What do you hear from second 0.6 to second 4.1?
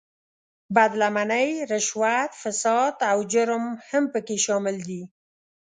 بد لمنۍ، رشوت، فساد او جرم هم